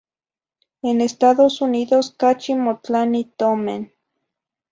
En 0.81 0.99
Estados 0.99 1.61
Unidos 1.61 2.15
cachi 2.17 2.55
motlani 2.63 3.23
tomen. 3.39 3.81